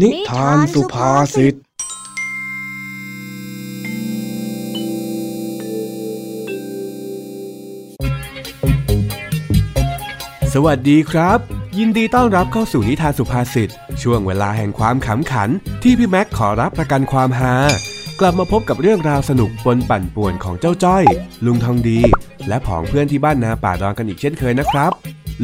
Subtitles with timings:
[0.00, 1.54] นิทานสุภาษิต
[10.54, 11.38] สวัสดีครับ
[11.78, 13.70] ยินดีต้อนรับเข้าสู่นิทานสุภาษิต
[14.02, 15.50] ช่วงเวลาแห่งความขำขัน
[15.82, 17.54] ที่พี่แม็กขอรับประกันความฮา
[18.20, 21.04] กลับมาพบกับเรื่องราวสนุกปนปั่นป่วนของเจ้าจ้อย
[21.46, 22.00] ลุงทองดี
[22.48, 24.92] และผองเพื่อนที่บ้านนาป่าดอนกันอีกเช่นเคยนะครับ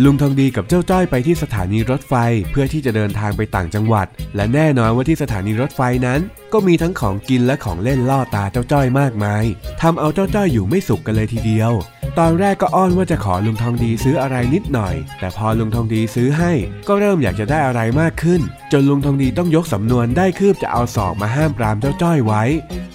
[0.02, 2.14] ลุงทองดีกับเจ้าจ้อยไปที่สถานีรถไฟ
[2.50, 6.20] เพื่อที่จะเดินทางไปต่างจังหวัด และแน่นอนว่าที่สถานีรถไฟนั้น
[6.52, 9.44] ก็มีทั้งของกินและของเล่นล่อตาเจ้าจ้อยมากมาย
[9.82, 11.72] ทำเอาเจ้าจ้อยอยู่ไม่สุขกันเลยทีเดียว
[12.18, 16.52] ตอนแรกก็อ้อนว่าจะขอลุงทองดีซื้ออะไรนิดหน่อย แต่พอลุงทองดีซื้อให้
[16.88, 18.40] ก็เริ่มอยากจะได้อะไรมากขึ้น
[18.72, 22.42] จนลุงทองดีต้องยกสำนวนได้คืบจะเอาศอกมาห้ามปรามเจ้าจ้อยไว้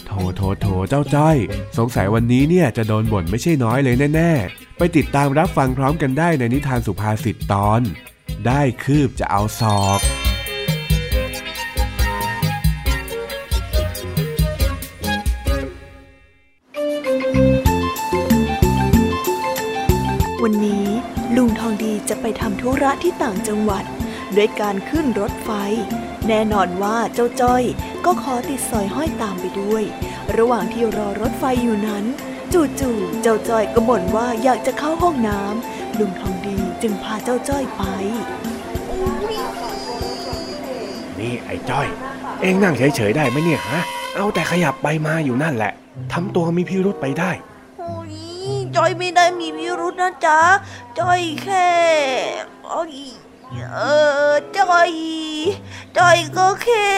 [0.07, 1.37] โถโถโถเจ้าจ้อย
[1.77, 7.81] สงสัยวันนี้เนี่ยจะโดนบ่นไม่ใช่น้อยเลยแน่ๆ ไปติดตามรับฟังพร้อมกันได้ในนิทานสุภาษิตตอน
[8.47, 9.99] ได้คืบจะเอาศอก
[20.43, 20.87] วันนี้
[21.35, 23.83] ลุงทองดีจะไปทำธุระที่ต่างจังหวัด
[24.35, 25.49] ด้วยการขึ้นรถไฟ
[26.27, 27.63] แน่นอนว่าเจ้าจ้อย
[28.05, 29.83] ก็ขอติดสอยห้อยตามไปด้วย
[30.37, 32.05] ระหว่างที่รอรถไฟอยู่นั้น
[32.53, 37.83] จู่ๆ เจ้าจ้อยก็บ่นว่าอยากจะเข้าห้องน้ำลุงทองดีจึงพาเจ้าจ้อยไป
[41.19, 41.87] นี่ไอ้จ้อย
[42.41, 43.81] เอ็งนั่งเฉยๆได้ไหมเนี่ยฮะ
[44.15, 45.73] เอาแต่ขยับไปมาอยู่นั่นแหละ
[46.13, 47.31] ทำตัวมีพิรุษไปได้
[47.79, 48.13] โอ้ย
[48.75, 50.39] จอยไม่ได้มีพิรุษนะจ๊ะ
[50.99, 51.69] จอยแค่
[52.65, 52.93] โอ้ย
[53.75, 53.79] เอ
[54.31, 54.91] อจอย
[55.97, 56.89] จอยก็แค่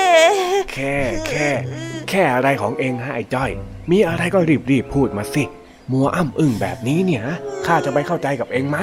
[0.74, 0.96] แค่
[1.28, 1.50] แค่
[2.10, 3.50] แค่อะไรของเองฮะไอ้จ้อย
[3.92, 4.40] มีอะไรก็
[4.72, 5.44] รีบๆพูดมาสิ
[5.92, 7.24] มัวอ้ำอึ้งแบบนี้เนี่ย
[7.66, 8.78] ข้าจะไปเข้าใจกับเองไหม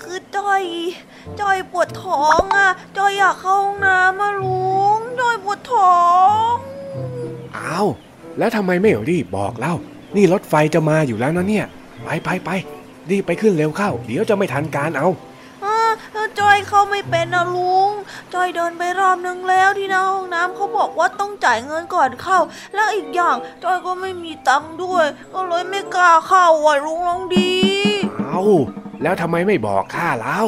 [0.00, 0.62] คือจอย
[1.40, 5.96] จอยปวดท้องอะ จอยอยากเข้าห้องน้ำมาลุง จอยปวดท้อ
[6.52, 6.54] ง
[7.56, 7.88] อ้าว
[8.38, 9.74] แล้วทำไมไม่รีบบอกเล่า
[10.16, 11.66] นี่รถไฟจะมาอยู่แล้วนะเนี่ย
[12.04, 12.50] ไปไปไป
[13.10, 15.27] รีบไปขึ้นเร็วเข้า เดี๋ยวจะไม่ทันการเอาอ่า
[16.38, 17.90] จอยเข้าไม่เป็นนะลุง
[18.34, 22.38] จอยเดินไปรอบนึงแล้วที่หน้าห้องน้ำเขาบอกว่าต้องจ่ายเงินก่อนเข้า
[22.74, 27.52] แล้วอีกอย่างจอยก็ไม่มีตังค์ด้วย ก็เลยไม่กล้าเข้าอะลุงลองดี
[28.20, 28.42] เอา
[29.02, 30.40] แล้วทำไมไม่บอกข้าเล่า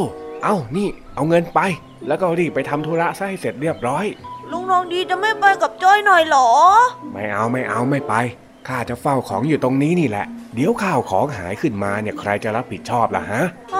[0.43, 1.61] เอานี่ เอาเงินไป
[2.07, 4.05] แล้วก็รีบไปทำธุระซะให้เสร็จเรียบร้อย
[4.51, 6.49] ลุงลองดีจะไม่ไปกับจ้อยหน่อยเหรอ
[7.13, 8.15] ไม่เอาไม่เอาไม่ไป
[8.69, 13.43] ข้าจะเฝ้าของอยู่ตรงนี้นี่แหละ เดี๋ยวข้าวของหายขึ้นมาเนี่ยใครจะรับผิดชอบล่ะฮะ
[13.75, 13.80] อ่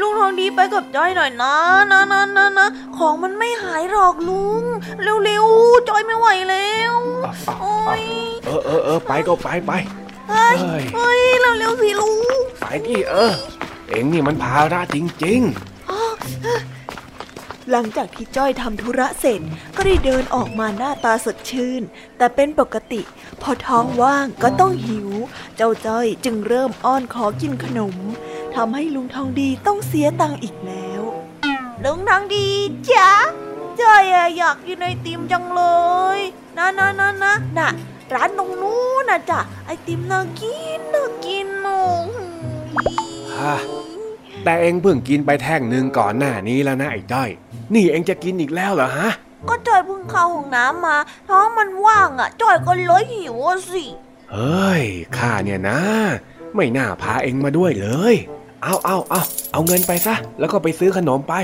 [0.00, 1.54] ลุงทองดีไปกับจ้อยหน่อยนะ
[1.90, 4.62] นะนะนะนะของมันไม่หายหรอกลุง
[5.24, 6.94] เร็วๆจ้อยไม่ไหวแล้ว
[7.60, 8.02] โอ้ย
[8.46, 9.72] เออเออเออไปก็ไปไป
[10.30, 13.32] เฮ้ยเฮ้ยเฮ้ยเร็วๆสิลุงไปดิเออ
[13.88, 15.42] เอ็งนี่มันภาระจริง
[17.70, 19.40] หลังจากที่จ้อยทำธุระเสร็จ
[19.76, 21.82] ก็ได้เดินออกมาหน้าตาสดชื่น
[22.18, 23.00] แต่เป็นปกติ
[23.42, 25.10] พอท้องว่างก็ต้องหิว
[25.56, 27.96] เจ้าจ้อยจึงเริ่มอ้อนขอกินขนม
[28.56, 31.02] ทำให้ลุงทองดีต้องเสียตังค์อีกแล้ว
[31.84, 32.48] ลุงทองดี
[32.90, 33.10] จ้ะ
[33.80, 35.62] จ้อยอะอยากกินไอติมจังเล
[36.16, 36.18] ย
[36.56, 37.70] นะนะนะนะน่ะ
[38.14, 43.56] ร้านตรงนู้นนะจ้ะไอติมน่ากินน่ากินโอ้โหๆฮะ
[44.44, 47.30] แต่เอ็งเพิ่งกินไปแท่งหนึ่งก่อนหน้านี้แล้วนะไอ้จ้อย
[47.74, 49.10] นี่เอ็งจะกินอีกแล้วเหรอฮะ
[49.48, 50.96] ก็จอยเพิ่งเข้าห้องน้ำมา
[51.28, 53.84] ท้องมันว่างอะจอยก็เลยหิวอะสิ
[54.32, 54.84] เฮ้ย
[55.16, 55.78] ข้าเนี่ยนะ
[56.56, 58.14] ไม่น่าพาเอ็งมาด้วยเลย
[58.62, 59.20] เอาเอาเอา
[59.52, 61.34] เอาเงินไปซะ แล้วก็ไปซื้อขนมไป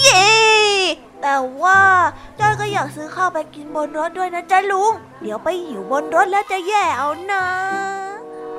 [0.00, 0.26] เย้
[1.22, 1.80] แต่ว่า
[2.40, 4.92] จอยก็อยากซื้อข้าวไปกินบนรถด้วยนะจ๊ะลุง
[5.22, 7.44] เดี๋ยวไปหิวบนรถแล้วจะแย่เอานะ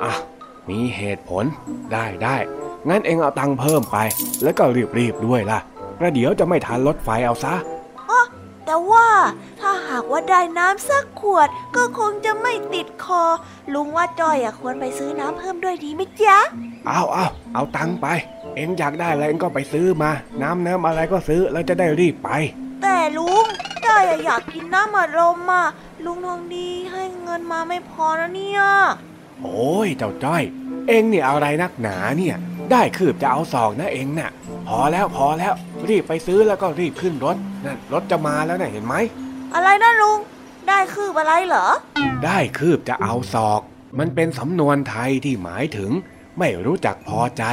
[0.01, 0.11] อะ
[0.69, 1.43] มีเหตุผล
[1.93, 2.35] ได้ได้
[2.89, 3.97] งั้นเอ็งเอาตังค์เพิ่มไป
[4.43, 4.63] แล้วก็
[4.97, 5.59] รีบๆด้วยล่ะ
[5.97, 7.53] ประเดี๋ยวจะไม่ทันรถไฟเอาซะ
[8.71, 9.09] แต่ว่า
[9.61, 13.23] ถ้าหากว่าได้น้ำสักขวดก็คงจะไม่ติดคอ
[13.73, 16.37] ลุงว่าจอยอะควรไปซื้อน้ำเพิ่มด้วยดีไหมจ๊ะ
[16.87, 18.07] เอาเอาเอาตังค์ไป
[18.55, 22.29] เอ็งอยากได้อะไรเอ็งก็ไปซื้อมา น้ำน้ำอะไรก็ซื้อแล้วจะได้รีบไป
[22.81, 23.45] แต่ลุง
[23.85, 25.65] จอยอะอยากกินน้ำอัดลมอะ
[26.05, 28.61] ลุงทองดีให้เงินมาไม่พอนะเนี่ย
[29.41, 30.43] โอ้ยเจ้าจ้อย
[30.87, 32.35] เอ็งเนี่ยเอาอะไรนักหนาเนี่ย
[32.71, 34.31] ได้คืบจะเอาสองนะเอ็งน่ะ
[34.67, 35.53] พอแล้วพอแล้ว
[35.89, 38.95] รีบไปซื้อแล้วก็รีบขึ้นรถนั่นรถจะมาแล้วน่ะเห็นไหม
[39.53, 40.19] อะไรนะลุง
[40.67, 41.67] ได้คืบอะไรเหรอ
[42.25, 43.61] ได้คืบจะเอาศอก
[43.99, 45.91] มันเป็นสำนวนไทยที่หมายถึง
[46.39, 47.43] ไม่รู้จักพอใจ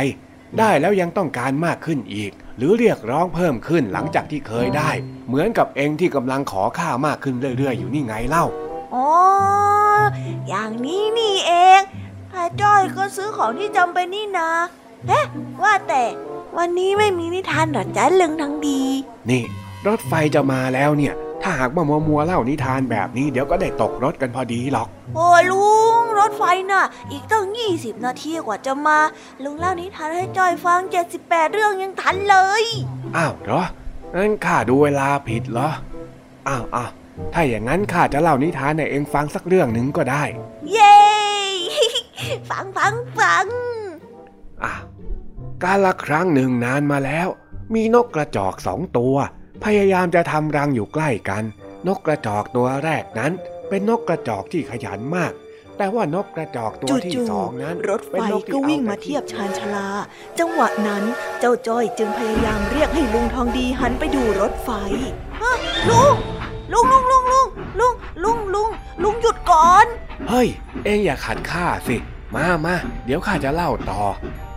[0.59, 4.91] ได้แล้วยังต้องการมากขึ้นอีก หรือเรียกร้องเพิ่มขึ้นหลังจากที่เคยได้
[5.29, 8.45] เหมือนกับเองที่กำลังขอค่ามากขึ้นเรื่อยๆ อยู่นี่ไงเล่า
[8.95, 9.09] อ๋อ
[10.49, 11.81] อย่างนี้นี่เอง
[12.33, 14.51] ถ้าจ้อยก็ซื้อของที่จำเป็นนี่นา
[15.09, 15.25] เอ๊ะ
[15.63, 16.03] ว่าแต่
[16.59, 18.81] วันนี้ไม่มีนิทานหรอจ๊ะลุงทองดี
[19.31, 19.45] นี่
[19.87, 28.99] รถไฟจะมาแล้วเนี่ย ถ้าหากว่ามัวมัวๆเล่านิทานแบบนี้เดี๋ยวก็ได้ตกรถกันพอดีหรอก โอ้ลุงรถไฟน่ะ อีกตั้ง20นาทีกว่าจะมา
[29.45, 30.81] ลุงเล่านิทานให้จอยฟัง
[31.19, 32.65] 78เรื่องยังทันเลย
[33.17, 33.65] อ้าวเหรอ
[34.15, 35.71] งั้นข้าดูเวลาผิดเหรอ
[36.49, 36.91] อ้าวอ้าว
[37.35, 40.25] ถ้าอย่างนั้นข้าจะเล่านิทานให้เองฟังสักเรื่องหนึ่งก็ได้
[40.73, 40.99] เย้
[42.51, 43.47] ฟังฟังฟัง
[44.65, 44.75] อะ
[45.63, 47.29] กาละครั้งหนึ่งนานมาแล้ว
[47.75, 49.17] มีนกกระจอกสองตัว
[49.65, 51.45] พยายามจะทำรังอยู่ใกล้กัน
[51.87, 53.33] นกกระจอกตัวแรกนั้น
[53.69, 55.33] เป็นนกกระจอกที่ขยันมาก
[55.77, 59.89] แต่ว่านกกระจอกตัวที่จู่สองนั้นๆรถไฟเป็นนที่ก็วิ่งอแต่มาเทียบชานชาลา
[60.39, 61.05] จังหวะนั้น
[61.41, 64.71] เจ้าจ้อยจึงพยายามเรียกให้ลุงทองดีหันไปดูรถไฟ
[65.89, 66.15] ลุง
[66.73, 67.47] ลุงลุงลุงลุง
[67.81, 67.95] ลุง
[68.25, 68.69] ลุงลุง
[69.03, 69.87] ลุงหยุดก่อน
[70.29, 70.49] เฮ้ย
[70.85, 71.97] เองอย่าขัดข้าสิ
[72.35, 72.75] มามา
[73.05, 74.03] เดี๋ยวข้าจะเล่าต่อ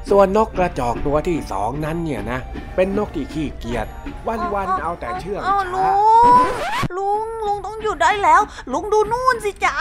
[0.09, 2.39] ส่วนนกกระจอกตัวที่สองนั้นเนี่ยนะ
[2.75, 3.87] เป็นนกที่ขี้เกียจ
[4.27, 5.89] วันๆเอาแต่เชื่องอ้าวช้า
[6.97, 9.75] ลุงลุงลุงต้องหยุดได้แล้ว ลุงดูนู่นสิจ๊ะ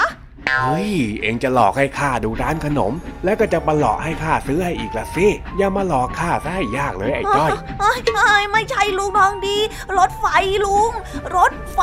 [0.49, 0.91] เฮ้ย
[1.23, 2.93] เองจะหลอกให้ข้าดูร้านขนม
[3.25, 5.27] แล้วก็จะมาหลอกให้ข้าซื้อให้อีกละสิ
[5.59, 7.51] อย่ามาหลอกข้าซะให้ยากเลยไอ้จ้อย
[7.81, 9.57] เอ้ยเอ้ยไม่ใช่ลุงทองดี
[9.99, 10.27] รถไฟ
[10.65, 10.91] ลุง
[11.37, 11.79] รถไฟ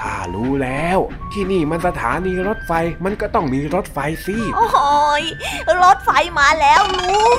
[0.00, 0.98] ข้ารู้แล้ว
[1.32, 2.72] ที่นี่มันสถานีรถไฟ
[3.04, 4.66] มันก็ต้องมีรถไฟสิโอ้
[5.22, 5.24] ย
[5.84, 7.36] รถไฟมาแล้วลุง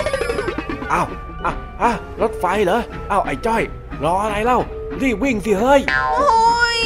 [0.94, 1.08] อ้าว
[1.46, 3.64] อ้าวอ้าวรถไฟเหรออ้าวไอ้จ้อย
[4.04, 4.60] รออะไรเล่า
[5.02, 6.80] รีบวิ่งสิเฮ้ยโอ้ย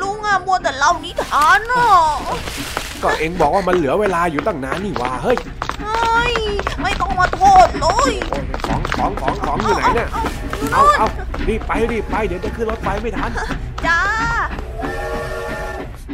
[0.00, 1.86] ลุงอะมัวแต่เล่านิทานอะ
[3.02, 5.38] ก็เองบอกว่ามันเหลือเวลาอยู่ตั้งนานนี่หว่าเฮ้ย
[5.82, 6.34] เฮ้ย
[6.82, 10.08] ไม่ต้องมาโทษเลยโอ้ยของของของของอยู่ไหนเนี่ย
[10.72, 11.06] เอาเอา
[11.48, 13.30] รีบไปรีบไปเดี๋ยวจะขึ้นรถไฟไม่ทัน
[13.86, 13.98] จ้า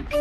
[0.09, 0.13] เป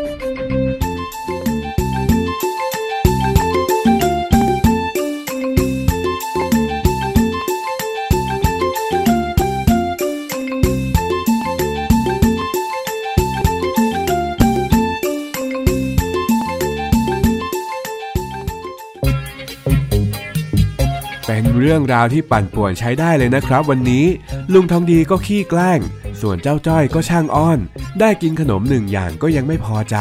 [21.36, 24.06] ็นเรื่องราวที่ปั่นป่วนใช้ได้เลยนะครับ วันนี้
[24.54, 25.80] ลุงทองดีก็ขี้แกล้ง
[26.22, 27.60] ส่วนเจ้าจ้อยก็ช่างอ้อน
[28.00, 29.98] ได้กินขนมหนึ่งอย่างก็ยังไม่พอใจ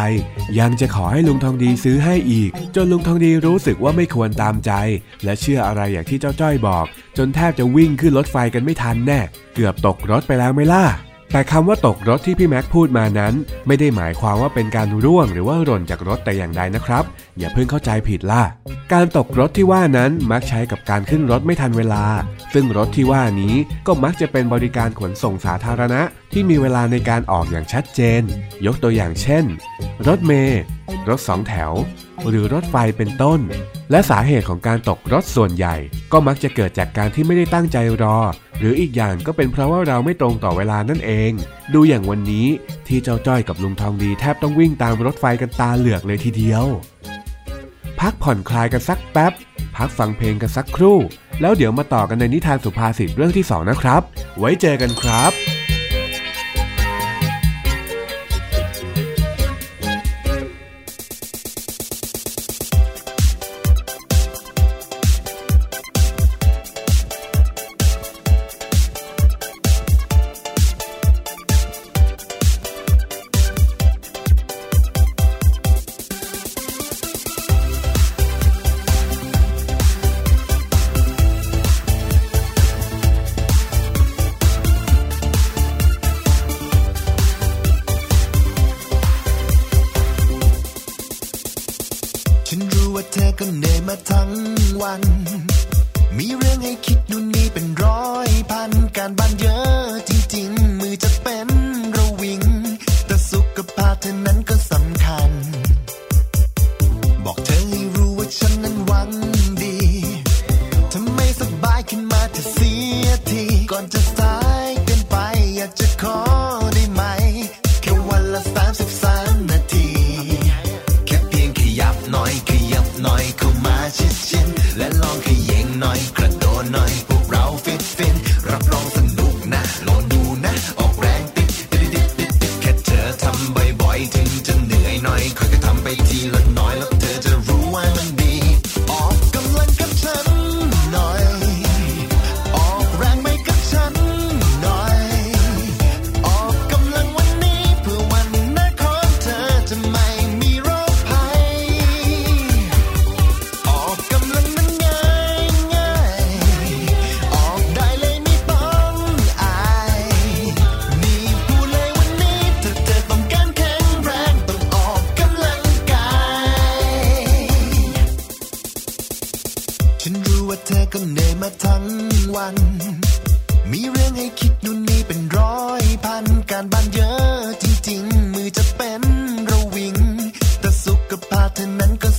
[0.59, 4.73] ยังจะขอให้ลุงทองดีซื้อให้อีก จนลุงทองดีรู้สึกว่าไม่ควรตามใจ
[5.25, 6.85] และเชื่ออะไรอย่างที่เจ้าจ้อยบอก
[7.19, 9.21] จนแทบจะวิ่งขึ้นรถไฟกันไม่ทันแน่
[9.55, 10.85] เกือบตกรถไปแล้วไม่ล่ะ
[11.33, 13.35] แต่คำว่าตกรถที่พี่แม็กพูดมานั้น
[13.67, 17.05] ไม่ได้หมายความว่าเป็นการร่วงหรือว่าหล่นจากรถแต่อย่างใดนะครับ
[17.39, 18.43] อย่าเพิ่งเข้าใจผิดล่ะ
[18.93, 22.05] การตกรถที่ว่านั้นมักใช้กับการขึ้นรถไม่ทันเวลา
[22.53, 23.55] ซึ่งรถที่ว่านี้
[23.87, 26.03] ก็มักจะเป็นบริการขนส่งสาธารณะ
[26.33, 28.23] ที่มีเวลาในการออกอย่างชัดเจน
[28.67, 29.45] ยกตัวอย่างเช่น
[30.07, 30.61] รถเมล์
[31.09, 31.73] รถสองแถว
[32.29, 33.41] หรือรถไฟเป็นต้น
[33.91, 35.77] และสาเหตุของการตกรถส่วนใหญ่
[36.13, 38.19] ก็มักจะเกิดจากการที่ไม่ได้ตั้งใจรอ
[38.59, 41.33] หรืออีกอย่างก็เป็นเพราะว่าเราไม่ตรงต่อเวลานั่นเอง
[41.75, 42.47] ดูอย่างวันนี้
[42.87, 46.65] ที่เจ้าจ้อยกับลุงทองดีแทบต้องวิ่งตามรถไฟกันตาเหลือกเลยทีเดียว
[48.01, 49.33] พักผ่อนคลายกันสักแป๊บ
[49.77, 50.99] พักฟังเพลงกันสักครู่
[51.41, 54.03] แล้วเดี๋ยวมาต่อกันในนิทานสุภาษิตเรื่องที่2นะครับ
[54.39, 55.56] ไว้เจอกันครับ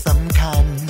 [0.05, 0.86] สำคัญ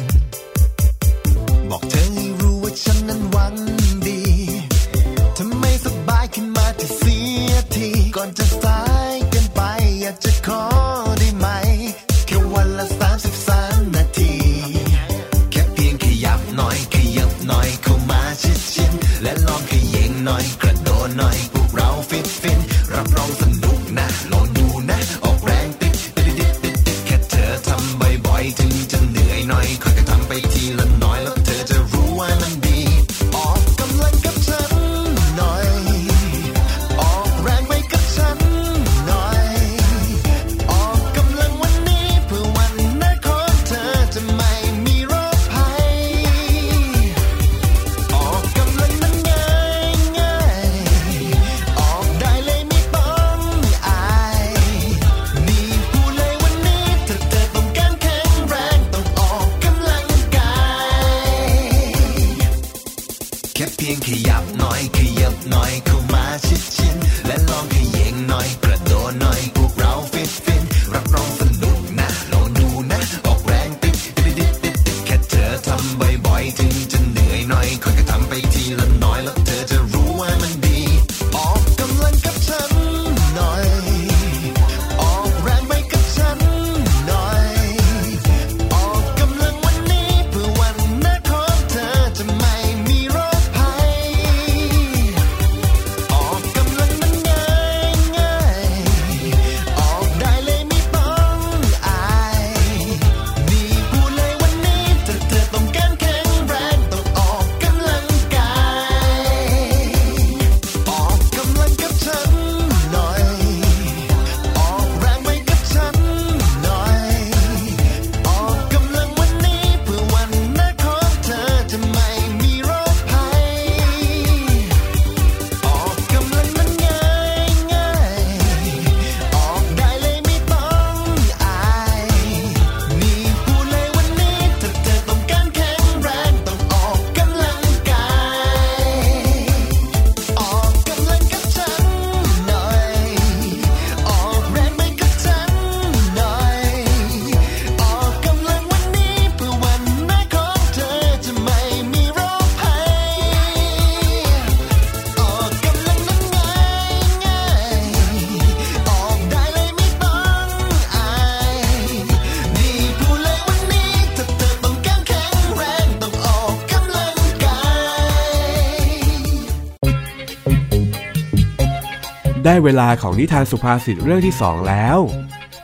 [172.49, 174.97] ได้เวลาของนิทานสุภาษิตเรื่องที่สองแล้ว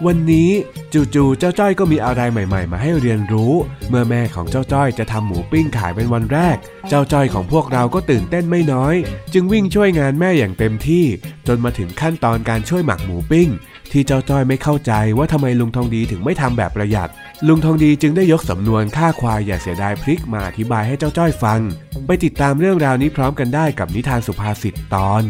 [0.05, 0.49] วันนี้
[0.93, 3.53] จู่ๆเจ้าจ้อยก็มีอะไรใหม่ ๆ มาให้เรียนรู้
[3.89, 6.57] เมื่อแม่ของเจ้าจ้อยจะทำหมูปิ้งขายเป็นวันแรก
[6.89, 8.95] เจ้าจ้อยของพวกเราก็ตื่นเต้นไม่น้อย
[9.33, 11.05] จึงวิ่งช่วยงานแม่อย่างเต็มที่
[11.47, 13.49] จนมาถึงขั้นตอนการช่วยหมักหมูปิ้ง
[13.91, 17.09] ที่เจ้าจ้อยไม่เข้าใจว่าทำไมลุงทองดีถึงไม่ทำแบบประหยัด
[17.47, 21.59] ลุงทองดีจึงได้ยกสำนวนฆ่าควายอย่าเสียดายพริกมาอธิบายให้เจ้าจ้อยฟัง
[22.05, 25.25] ไปติดตามเรื่องราวนี้พร้อมกันได้กับนิทานสุภาษิตตอน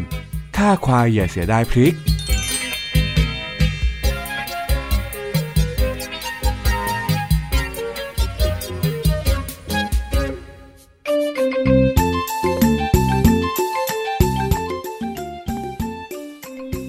[0.58, 1.96] ฆ่าควายอย่าเสียดายพริก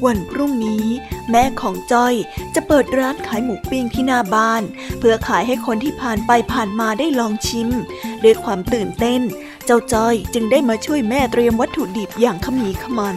[0.04, 0.86] วันพรุ่งนี้
[1.30, 2.14] แม่ของจ้อย
[2.54, 4.62] จะเปิดร้านขายหมูปิ้งที่หน้าบ้าน
[4.98, 7.68] เพื่อขายให้คนที่ผ่านไปผ่านมาได้ลองชิม
[8.24, 9.20] ด้วยความตื่นเต้น
[9.64, 13.16] เจ้าจ้อยจึงได้มาช่วยแม่เตรียมวัตถุดิบอย่างขมีขมัน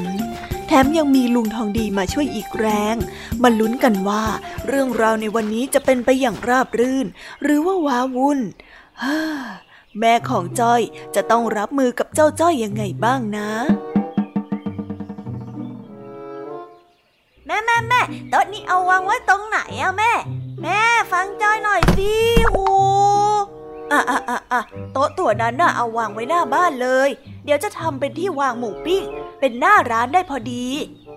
[0.68, 2.96] แถมยังมีลุงทองดีมาช่วยอีกแรง
[3.44, 4.24] มาลุ้นกันว่า
[4.68, 7.08] เรื่องราวในวันนี้จะเป็นไปอย่างราบรื่น
[7.44, 8.40] หรือว่าว้าวุ่น
[9.04, 9.20] ฮ่า
[10.00, 10.82] แม่ของจ้อย
[11.16, 13.50] จะต้องรับมือกับเจ้าจ้อยยังไงบ้างนะ
[17.46, 20.12] แม่แม่แม่โต๊ะนี้เอาวางไว้ตรงไหนอะแม่
[20.62, 20.80] แม่
[21.12, 22.14] ฟังจอยหน่อยสิ
[22.54, 22.66] หู
[23.92, 24.62] อะอะอะอะ
[24.94, 27.10] โต๊ะตัวนั้นน่ะเอาวางไว้หน้าบ้านเลย
[27.44, 29.04] เดี๋ยวจะทำเป็นที่วางหมูปิ้ง
[29.40, 30.66] เป็นหน้าร้านได้พอดี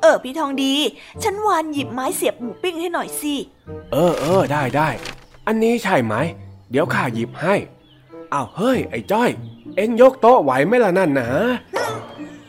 [0.00, 0.74] เออพี่ทองดี
[1.22, 3.34] ฉันวานหยิบไม้เสียบหมูปิ้งให้หน่อยสิ
[3.92, 4.88] เออเออได้ได้
[5.46, 6.14] อันนี้ใช่ไหม
[6.70, 7.54] เดี๋ยวข้าหยิบให้
[8.32, 9.30] อ้าวเฮ้ย ไอ้จ้อย
[9.76, 11.28] เอ็งยกโต๊ะไหวไหมล่ะนั่นนะ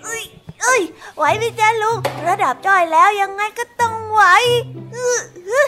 [0.04, 0.24] เอ้ย
[0.62, 0.82] เอ้ย
[1.18, 1.98] ไหวไหมจ๊ะลุง
[2.28, 4.22] ระดับจอยแล้วยังไงก็ต้องไหว
[4.96, 5.62] อื้อฮึ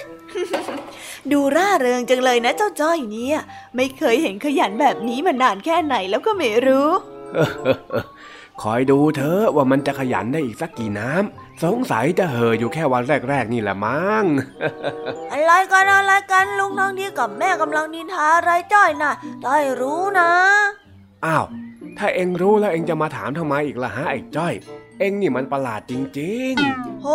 [1.31, 3.39] ดูร่าเริงจังเลยนะเจ้าจ้อยเนี่ย
[3.75, 6.89] ไม่เคยเห็นขยันแบบนี้มานานแค่ไหนแล้วก็ไม่รู้
[8.61, 14.25] คอยดูเธอะว่ามันจะขยันได้อีกสักกี่น้ำสงสัยจะเห่ออยู่แค่วันแรกๆนี่แหละมั้ง
[15.31, 19.13] อะไรกันอะไรกันลุงทองดีกับแม่กำลังนินทาอะไรจ้อยน่ะ
[19.45, 20.29] จ้อยรู้นะ
[21.25, 21.45] อ้าว
[21.97, 24.53] ถ้าเอ็งรู้แล้วเอ็งจะมาถามทำไมอีกล่ะฮะไอ้จ้อย
[24.99, 26.53] เอ็งนี่มันประหลาดจริง
[27.01, 27.07] โห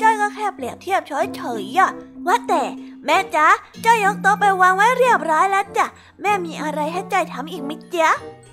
[0.00, 1.90] จ้อยก็แค่เปรียบเทียบเฉยๆอะ
[2.26, 2.62] ว่าแต่
[3.04, 3.48] แม่จ๊ะ
[3.84, 5.86] จ้อยยกโต๊ะไปวางไว้เรียบร้อยแล้วจ้ะ
[6.22, 8.10] แม่มีอะไรให้จ้อยทำอีกไหมจ๊ะ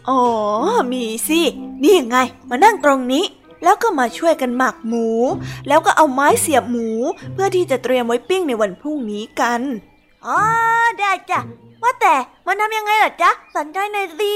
[0.09, 0.21] อ๋อ
[0.91, 1.41] มีสิ
[1.83, 2.17] นี่ไง
[2.49, 3.25] มานั่งตรงนี้
[3.63, 5.07] แล้วก็มาช่วยกันหมักหมู
[5.67, 6.89] แล้วก็เอาไม้เสียบหมู
[7.33, 9.61] เพื่อที่จะเตรียมไว้ปิ้งในวันพรุ่งนี้กัน
[10.25, 10.39] อ๋อ
[10.99, 11.39] ได้จ้ะ
[11.83, 12.15] ว่าแต่
[12.47, 14.35] มันทำยังไงล่ะจ๊ะสนใจหน่อยสิ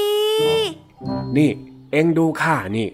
[0.68, 1.50] ๆนี่
[1.92, 2.88] เอ็งดูข้านี่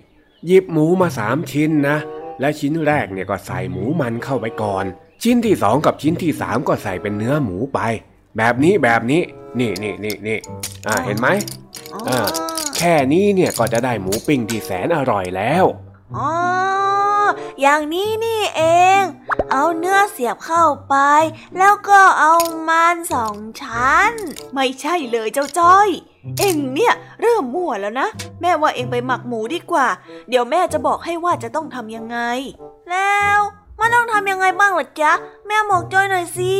[0.45, 1.97] หยิบหมูมาสามชิ้นนะ
[2.39, 4.85] และชิ้นแรกเนี่ยก็ใส่หมูมันเข้าไปก่อน
[5.23, 7.79] ชิ้นที่สองกับชิ้นที่สามก็ใส่เป็นเนื้อหมูไป
[8.37, 9.21] แบบนี้แบบนี้
[9.59, 10.37] นี่นี่นี่นี่
[10.87, 11.27] อ่าเห็นไหม
[11.93, 12.27] อ๋ออ่า
[12.77, 15.65] แค่นี้เนี่ยก็จะได้หมูปิ้งที่แสนอร่อยแล้ว
[16.17, 16.31] อ๋อ
[17.61, 18.61] อย่างนี้นี่เอ
[19.01, 19.03] ง
[19.51, 20.95] เอาเนื้อเสียบเข้าไป
[21.57, 22.33] แล้วก็เอา
[22.69, 24.11] มันสองชั้น
[24.53, 25.89] ไม่ใช่เลยเจ้าจ้อย
[26.37, 28.07] เอ็งเนี่ยเริ่มมั่วแล้วนะ
[28.41, 29.87] แม่ว่าเอ็งไปหมักหมูดีกว่า
[30.29, 32.17] เดี๋ยวแม่จะบอกให้ว่าจะต้องทำยังไง
[32.89, 33.39] แล้ว
[33.79, 35.11] มันต้องทำยังไงบ้างล่ะจ๊ะ
[35.47, 36.53] แม่บอกจ้อยหน่อยสิ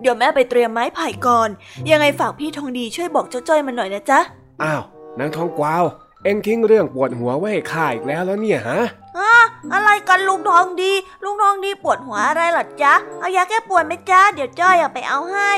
[0.00, 1.48] เดี๋ยวแม่ไปเตรียมไม้ไผ่ก่อน
[1.90, 4.20] ยังไงฝากพี่ทองดีช่วยบอกเจ้าจ้อยมันหน่อยนะจ๊ะ
[4.62, 4.82] อ้าว
[5.18, 5.84] นางทองกวาว
[6.24, 8.80] เอ็งทิ้งเรื่องปวดหัวไว้ให้ข้าอีกแล้วแล้วเนี่ยฮะ
[9.18, 9.34] ฮะ
[9.72, 10.92] อะไรกันลุงทองดี
[11.24, 15.52] ลุงทองดีปวดหัวอะไรล่ะจ๊ะ เอายาแก้ปวดไหมจ๊ะ เดี๋ยวจ้อยเอาไปเอาให้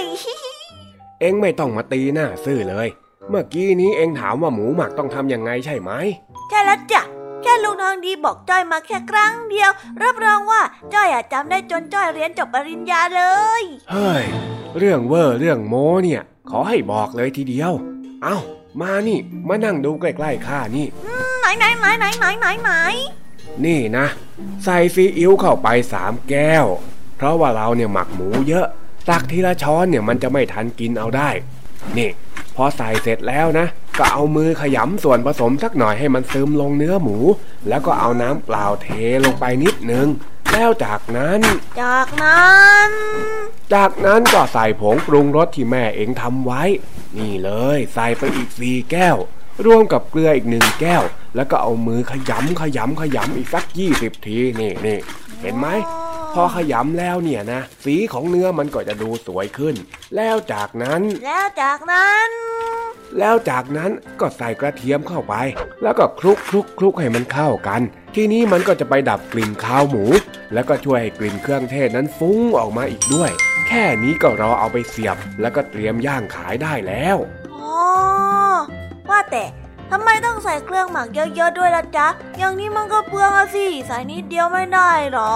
[1.21, 2.89] เอ็งไม่ต้องมาตีหน้าซื่อเลย
[3.31, 5.91] เมื่อกี้นี้เอ็งถามว่าหมูหมักต้องทำยังไงใช่ไหม
[6.51, 7.03] ใช่แล้วจ้ะ
[7.43, 9.71] แค่ลุงทองดีบอกจ้อยมาแค่ครั้งเดียว
[10.03, 10.61] รับรองว่า
[10.95, 13.23] จ้อยอะจำได้จนจ้อยเรียนจบปริญญาเล
[13.61, 14.25] ย เฮ้ย
[14.79, 17.73] เรื่องเวอร์เรื่องโม้เนี่ย ขอให้บอกเลยทีเดียว
[18.23, 18.37] เอ้า
[18.81, 20.87] มานี่ มานั่งดูใกล้ๆข้านี่
[21.41, 22.71] ไหนไหนไหนไหนไหนไหนไหน
[23.65, 24.07] นี่นะ
[24.65, 26.67] ใส่ซีอิ๊วเข้าไปสามแก้ว
[27.17, 28.67] เพราะว่าเราเนี่ยหมักหมูเยอะ
[29.09, 31.31] ตักทีละช้อนเนี่ยมันจะไม่ทันกินเอาได้
[31.99, 32.11] นี่
[32.57, 33.67] พอใส่เสร็จแล้วนะ
[33.99, 37.17] ก็เอามือขยำส่วนผสมสักหน่อยให้มันซึมลงเนื้อหมู
[37.69, 38.89] แล้วก็เอาน้ำเปล่าเท
[39.25, 40.07] ลงไปนิดนึง
[40.55, 41.41] แล้วจากนั้น
[41.83, 42.91] จากนั้น
[43.75, 46.63] จากนั้นก็ใส่ผงปรุงรสที่แม่เองทำไว้
[47.19, 49.17] นี่เลยใส่ไปอีกสี่แก้ว
[49.67, 51.03] รวมกับเกลืออีกหนึ่งแก้ว
[51.37, 54.99] แล้วก็เอามือขยำขยำขยำอีกสักยี่สิบทีนี่นี่
[55.43, 55.67] เห็นไหม
[56.35, 59.75] พอขยำแล้วเนี่ยนะ สีของเนื้อมันก็จะดูสวยขึ้น
[60.17, 62.31] แล้วจากนั้น แล้วจากนั้น
[63.19, 63.91] แล้วจากนั้น
[64.21, 65.35] ก็ใส่กระเทียมเข้าไป
[65.83, 67.81] แล้วก็คลุกคลุกคลุกให้มันเข้ากัน
[68.15, 70.05] ทีนี้มันก็จะไปดับกลิ่นคาวหมู
[70.53, 73.31] แล้วก็ช่วยให้กลิ่นเครื่องเทศนั้นฟุ้งออกมาอีกด้วย
[73.69, 77.17] แค่นี้ก็รอเอาไปเสียบ แล้วก็เตรียมย่างขายได้แล้ว
[77.55, 77.75] อ๋อ
[79.11, 79.45] ว่าแต่
[79.91, 85.35] ทำไมต้องใส่เครื่องหมักเยอะๆด้วยล่ะจ๊ะ อย่างนี้มันก็เปลืองอะสิ ใส่นิดเดียวไม่ได้หรอ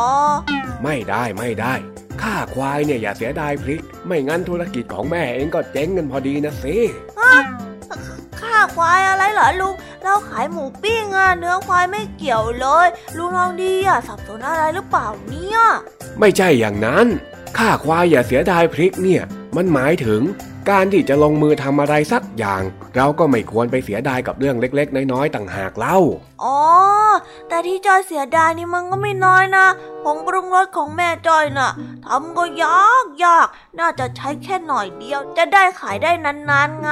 [0.82, 1.74] ไม่ได้ไม่ได้
[2.22, 6.76] ข้าควายเนี่ยอย่าเสียดายพริก ไม่งั้นธุรกิจของแม่เองก็เจ๊งกันพอดีนะสิ
[8.40, 9.74] ข้าควายอะไรเหรอลุง
[10.04, 15.60] เราขายหมูปิ้งอะเนื้อควายไม่เกี่ยวเลย ลุงลองดีอะสับสนอะไรหรือเปล่าเนี่ย
[16.20, 17.06] ไม่ใช่อย่างนั้น
[17.58, 19.22] ข้าควายอย่าเสียดายพริกเนี่ย
[19.56, 20.22] มันหมายถึง
[20.70, 22.62] การที่จะลงมือทำอะไรสักอย่าง
[22.96, 25.98] เราก็ไม่ควรไปเสียดายกับเรื่องเล็ก ๆ น้อยๆต่างหากเล่า
[26.44, 26.58] อ๋อ
[27.48, 29.66] แต่ที่จอยเสียดายนี่มันก็ไม่น้อยนะ
[30.04, 31.70] ผงปรุงรสของแม่จอยน่ะ
[32.06, 33.46] ทำก็ยากยาก
[33.78, 36.90] น่าจะใช้แค่หน่อยเดียว จะได้ขายได้นานๆไง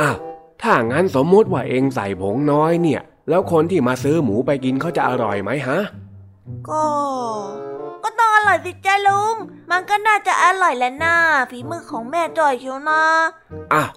[0.00, 0.16] อ้าว
[0.62, 5.78] ถ้างั้นสมมติว่าเองใส่ผงน้อยเนี่ย แล้วคนที่มาซื้อหมูไปกินเขาจะอร่อยไหมฮะ
[6.68, 6.84] ก็
[8.04, 9.34] ก็ต้องอร่อยสิจ้าลุง
[9.70, 11.16] มันก็น่าจะอร่อยแหละน่า
[11.50, 13.02] ฝีมือของแม่จอยเชียวนะ
[13.72, 13.90] อ้าว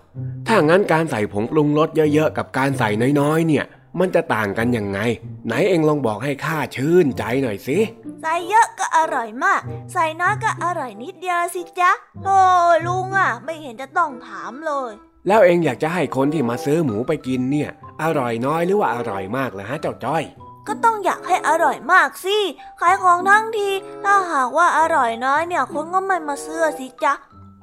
[0.48, 2.90] ถ้างั้นการใส่ผงปรุงรสเยอะๆ กับการใส่
[3.20, 3.66] น้อยๆ เนี่ย
[4.00, 5.00] มันจะต่างกันยังไง
[5.46, 7.78] ไหนเองลองบอกให้ข้าชื่นใจหน่อยสิ
[8.22, 9.62] ใส่เยอะก็อร่อยมาก
[9.94, 11.92] ใส่น้อยก็อร่อยนิดเดียวสิจ๊ะ
[12.24, 12.40] โธ่
[12.88, 14.92] ลุงอะ ไม่เห็นจะต้องถามเลย
[15.28, 17.70] แล้วเองอยากจะให้คนที่มาซื้อหมูไปกินเนี่ย
[18.04, 20.24] อร่อยน้อยหรือว่าอร่อยมากล่ะฮะเจ้าจ้อย
[20.68, 22.38] ก็ต้องอยากให้อร่อยมากสิ
[22.82, 23.70] ขายของทั้งที
[24.04, 27.14] ถ้าหากว่าอร่อยน้อยเนี่ยคนก็ไม่มาซื้อสิจ๊ะ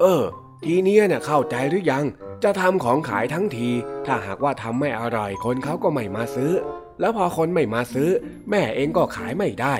[0.00, 0.22] เออ
[0.64, 2.04] ทีเนี้ยเนี่ยเข้าใจหรือยัง
[2.44, 3.68] จะทำของขายทั้งที
[4.06, 6.52] ถ้าหากว่าทำไม่อร่อยคนเขาก็ไม่มาซื้อ
[7.00, 8.10] แล้วพอคนไม่มาซื้อ
[8.50, 9.74] แม่เองก็ขายไม่ได้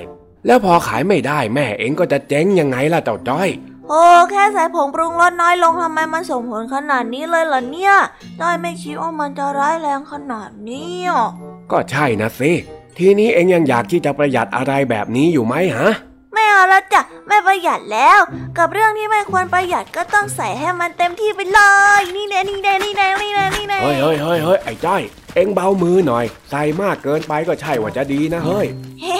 [0.45, 3.49] แล้วพอขายไม่ได้ แม่เองก็จะเจ๊งยังไงล่ะเจ้าจ้อย
[3.89, 7.95] โอ้แค่ใส่ผงปรุงรสน้อยลงทำไมมันส่งผลขนาดนี้เลยเหรอเนี่ย
[8.39, 11.27] ได้ไม่คิดว่ามันจะร้ายแรงขนาดนี้อะ
[11.71, 12.51] ก็ใช่นะสิ
[12.97, 15.89] ทีนี้เองยังอยากที่จะประหยัดอะไรแบบนี้อยู่ไหมฮะ
[16.33, 18.19] ไม่เอาแล้วจ้ะแม่ไม่ประหยัดแล้ว
[18.57, 21.59] กับเรื่องที่ไม่ควรประหยัดก็ต้องใส่ให้มันเต็มที่ไปเล
[21.99, 25.01] ย นี่แน่นี่แน่นี่แน่นี่แน่นี่แน่เฮ้ยเฮ้ยเฮ้ยเฮ้ยไอ้จ้อย
[25.35, 28.65] เอ็งเบามือหน่อย ใส่มากเกินไปก็ใช่ว่าจะดีนะเฮ้ย
[29.01, 29.17] เฮ้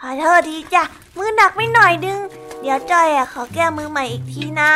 [0.00, 0.82] ขอโทษทีจ้ะ
[1.16, 2.18] มือหนักไม่หน่อยนึง
[2.60, 4.72] เดี๋ยวจ้อยอะขอแก้มือใหม่อีกทีนะ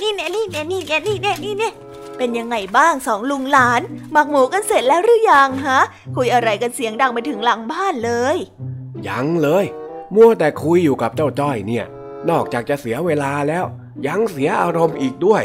[0.00, 1.70] นี่แน่นี่แน่นี่แน่นี่แน่นี่แน่
[2.18, 3.80] เป็นยังไงบ้างสองลุงหลาน
[4.12, 5.80] หมักหมูกันเสร็จแล้วหรือยังฮะ
[6.16, 8.36] คุยอะไรกันเสียงดังไปถึงหลังบ้านเลย
[9.08, 9.64] ยังเลย
[10.14, 11.86] มัวแต่คุยอยู่กับเจ้าจ้อยเนี่ย
[12.30, 13.64] นอกจากจะเสียเวลาแล้ว
[14.06, 15.42] ยังเสียอารมณ์อีกด้วย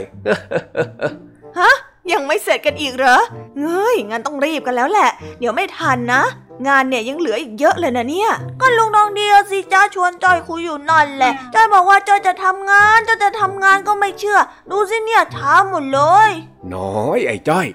[1.59, 1.73] ฮะ
[2.11, 3.17] ยังไม่เสร็จกันอีกเหรอ
[3.57, 6.23] เฮ้ยงั้นต้องรีบกันแล้วแหละ เดี๋ยวไม่ทันนะ
[6.67, 14.39] งานเนี่ยยังเหลืออีกเยอะเลยนะเนี่ย ก็ลุงน้องเดียวสิจ้าชวนจ้อยคุยอยู่นั่นแหละจ้อยบอกว่าจ้อยจะทำงานจ้อยจะทำงานก็ไม่เชื่อ
[14.71, 16.29] ดูสิเนี่ยช้าหมดเลย
[16.75, 17.67] น้อยไอ้จ้อย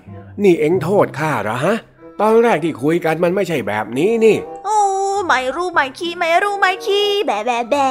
[0.42, 1.76] นี่เอ็งโทษข้าเหรอฮะ
[2.20, 4.78] ตอนแรกที่คุยกันมันไม่ใช่แบบนี้นี่ โอ้
[5.26, 7.90] ไม่รู้ไม่ขี้ไม่รู้ไม่ขี้แบะแบะแบะ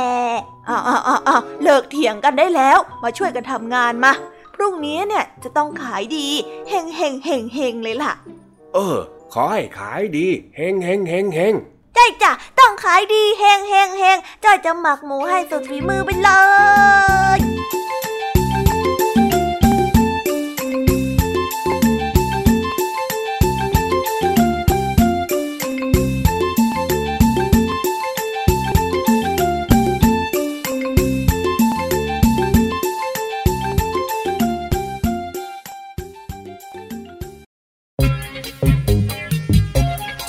[0.69, 4.13] อ้าวอ้าวอ้าวเลิกเถียงกันได้แล้ว มาช่วยกันทำงานมา
[4.58, 6.28] พรุ่งนี้เนี่ยจะต้องขายดี
[6.70, 8.12] เฮงเฮงเฮงเฮงเลยล่ะ
[8.74, 8.98] เออ
[9.34, 11.54] ขอให้ขายดีเฮงเฮงเฮงเฮง
[11.98, 16.30] จ้อยจ้ะต้องขายดีเฮงเฮงเฮงจ้อยจะหมักหมูให้สุดฝีมือไปเล
[17.38, 17.39] ย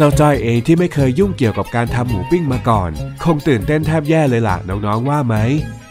[0.00, 2.90] เจ้าจ้อยเองที่ไม่เคยยุ่งเกี่ยวกับการทำหมูปิ้งมาก่อน
[3.22, 5.36] คงตื่นเต้นแทบแย่เลยล่ะน้องๆว่าไหม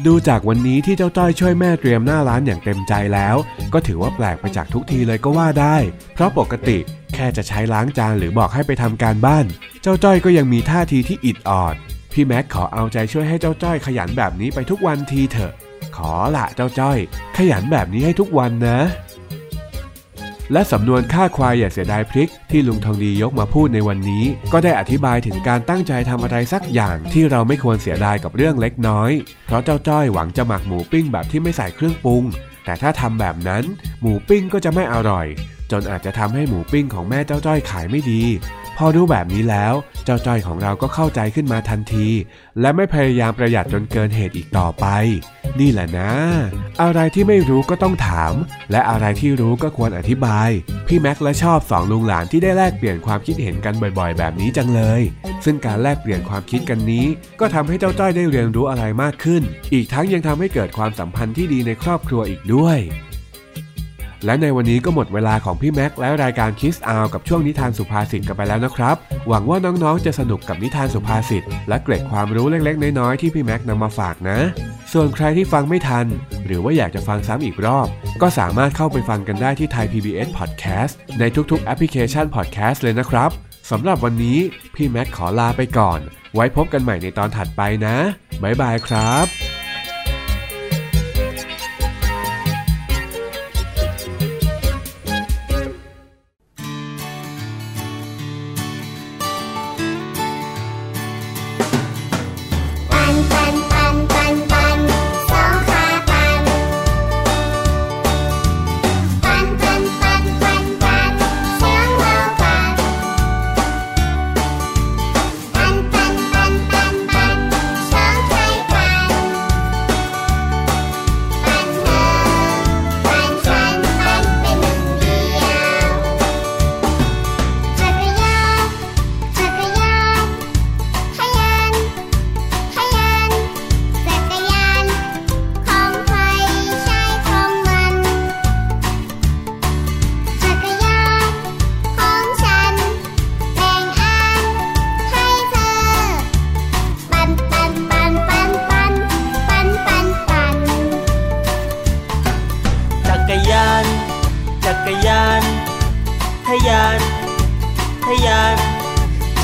[0.05, 3.35] ดูจากวันนี้ที่เจ้าจ้อยช่วยแม่เตรียมหน้าร้านอย่างเต็มใจแล้ว
[3.73, 5.77] ก็ถือว่าแปลกไปจากทุกทีเลยก็ว่าได้
[6.13, 6.77] เพราะปกติ
[7.13, 9.45] แค่จะใช้ล้างจานหรือบอกให้ไปทำการบ้าน
[9.81, 11.75] เจ้าจ้อยก็ยังมีท่าทีที่อิดออด
[12.13, 15.53] พี่แม็กขอเอาใจช่วยให้เจ้าจ้อยขยันแบบนี้ไปทุกวันทีเถอะ
[15.97, 16.97] ขอละเจ้าจ้อย
[17.37, 18.79] ขยันแบบนี้ให้ทุกวันนะ
[20.53, 29.11] และสำนวนค่าควายอย่าเสียดายพริก ที่ลุงทองดียกมาพูดในวันนี้ ก็ได้อธิบายถึงการตั้งใจทำอะไรสักอย่างที่เราไม่ควรเสียดายกับเรื่องเล็กน้อย
[29.45, 32.23] เพราะเจ้าจ้อยหวังจะหมักหมูปิ้งแบบที่ไม่ใส่เครื่องปรุง
[32.65, 33.63] แต่ถ้าทำแบบนั้น
[34.01, 35.27] หมูปิ้งก็จะไม่อร่อย
[35.71, 38.21] จนอาจจะทำให้หมูปิ้งของแม่เจ้าจ้อยขายไม่ดี
[38.77, 39.73] พอรู้แบบนี้แล้ว
[40.05, 42.07] เจ้าจ้อยของเราก็เข้าใจขึ้นมาทันที
[42.61, 44.85] และไม่พยายามประหยัดจนเกินเหตุอีกต่อไป
[45.59, 46.11] นี่แหละนะ
[46.81, 48.33] อะไรที่ไม่รู้ก็ต้องถาม
[48.71, 50.49] และอะไรที่รู้ก็ควรอธิบาย
[50.87, 55.01] พี่แม็กและชอบสองลุงหลานที่ได้แลกเปลี่ยนความคิดเห็นกันบ่อยๆ แบบนี้จังเลย
[55.45, 57.05] ซึ่งการแลกเปลี่ยนความคิดกันนี้
[57.39, 59.41] ก็ทำให้เจ้าจ้อยได้เรียนรู้อะไรมากขึ้น
[59.73, 62.79] อีกทั้งยังทำให้เกิดความสัมพันธ์ที่ดีในครอบครัวอีกด้วย
[64.25, 68.95] และในวันนี้ก็หมดเวลาของพี่แม็กและรายการคิสอากับช่วงนิทานสุภาษิตกันไปแล้วนะครับ
[69.27, 74.37] หวังว่าน้องๆ จะสนุกกับนิทานสุภาษิตและเกร็ดความรู้เล็กๆ น้อยๆ ที่พี่แม็กนำมาฝากนะ
[74.93, 76.05] ส่วนใครที่ฟังไม่ทัน
[76.45, 77.87] หรือว่าอยากจะฟังซ้ำอีกรอบ
[78.21, 83.29] ก็สามารถเข้าไปฟังกันได้ที่ไทย PBS Podcast ในทุกๆ แอปพลิเคชัน Podcast เลยนะครับ
[83.71, 84.39] สำหรับวันนี้
[84.75, 85.99] พี่แม็กขอลาไปก่อน
[86.33, 87.97] ไว้พบกันใหม่ในตอนถัดไปนะ
[88.43, 89.46] บ๊ายบายครับ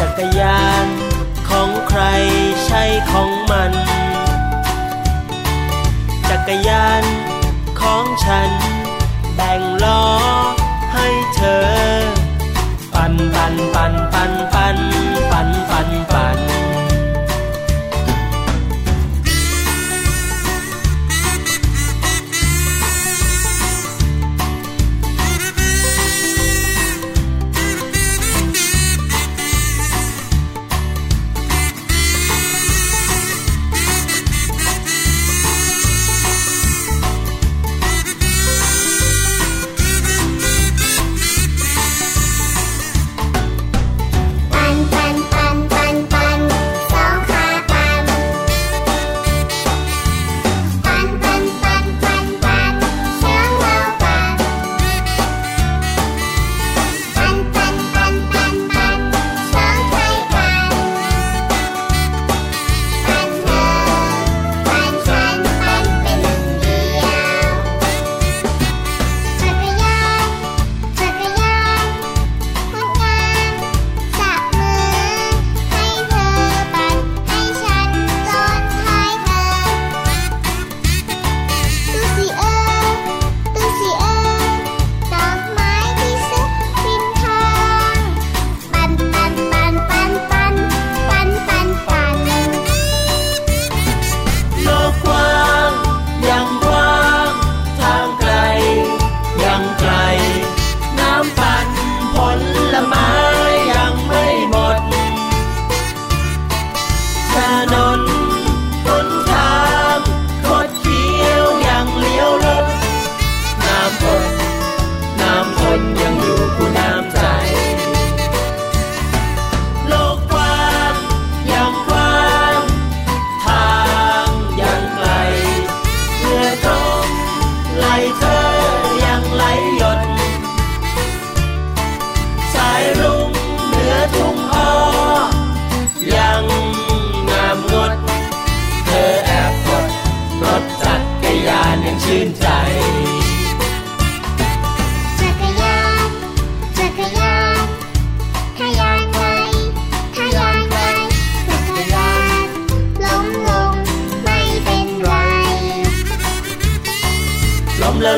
[0.06, 0.88] จักรยาน
[1.50, 2.02] ของใคร
[2.66, 3.72] ใช่ของมัน
[6.30, 7.04] จักรยาน
[7.82, 8.52] ของฉัน
[9.36, 10.06] แบ่งล้อ
[10.94, 11.68] ให้เธอ
[12.94, 14.78] ปันปันปันปันปัน
[15.32, 16.73] ปันปันปัน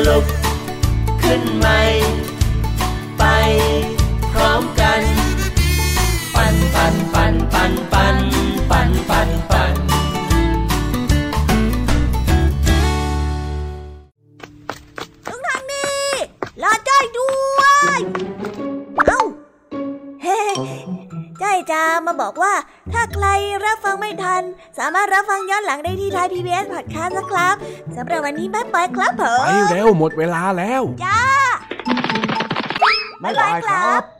[0.08, 0.24] ลุก
[1.22, 1.80] ขึ้นใหม่
[3.18, 3.24] ไป
[4.32, 5.02] พร้อมกัน
[6.34, 8.16] ปั่นปั่นปั่นปั่นปั่น
[8.70, 9.74] ปั่นปั่นปั่น
[15.28, 16.08] ลุงทางนี้
[16.62, 17.60] รอจ้อยด้ว
[17.96, 18.00] ย
[19.06, 19.20] เอ้า
[20.22, 20.38] เฮ้
[21.42, 22.52] จ้อยจะมาบอกว่า
[22.96, 23.28] ถ้าใคร
[23.64, 24.42] รับฟังไม่ทัน
[24.78, 27.54] สามารถรับฟังย้อนหลังได้ที่ไทยพีบีเอสพอดแคสต์นะครับ
[27.96, 31.20] สำหรับวันนี้บ๊ายบายครับผมไปเร็วหมดเวลาแล้ว จ้า
[33.22, 34.15] บ๊ายบายครับ